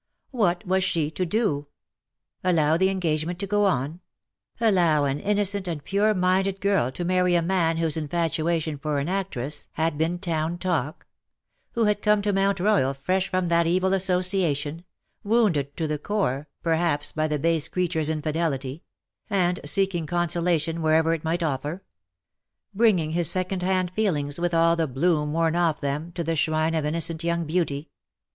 [0.31, 1.67] What was she to do?
[2.43, 3.99] Allow the engagement to go on?—
[4.59, 9.07] allow an innocent and pure mmfled girl to marry a man whose infatuation for an
[9.07, 10.77] actress had beeu II 2 244 LE SECRET DE POLICHINELLE.
[10.81, 11.07] town talk;
[11.73, 14.83] who had come to Mount Royal fresh from that evil association—
[15.23, 18.81] wounded to the core, per haps, by the base creature^s infidelity—
[19.29, 21.83] and seeking consolation wherever it might offer;
[22.73, 26.73] bringing his second hand feeliugs, with all the bloom worn off them, to the shrine
[26.73, 27.91] of innocent young beauty